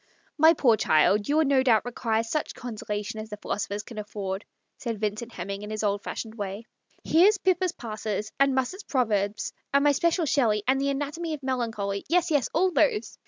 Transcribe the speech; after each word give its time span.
"My 0.45 0.55
poor 0.55 0.77
child, 0.77 1.29
you 1.29 1.37
will 1.37 1.45
no 1.45 1.61
doubt 1.61 1.85
require 1.85 2.23
such 2.23 2.55
consolation 2.55 3.19
as 3.19 3.29
the 3.29 3.37
philosophers 3.37 3.83
can 3.83 3.99
afford," 3.99 4.45
said 4.79 4.99
Vincent 4.99 5.31
Hemming, 5.33 5.61
in 5.61 5.69
his 5.69 5.81
some 5.81 5.91
what 5.91 6.01
pompous 6.03 6.25
way." 6.35 6.65
Here's 7.03 7.37
< 7.37 7.37
Pippa 7.45 7.67
Passes/ 7.77 8.31
and 8.39 8.55
Musset's 8.55 8.81
'Proverbes,' 8.81 9.53
and 9.71 9.83
my 9.83 9.91
special 9.91 10.25
Shelley, 10.25 10.63
and 10.67 10.81
the 10.81 10.89
* 10.89 10.89
Anatomy 10.89 11.35
of 11.35 11.43
Melancholy.' 11.43 12.05
Yes, 12.09 12.31
yes, 12.31 12.49
all 12.51 12.71
those." 12.71 13.19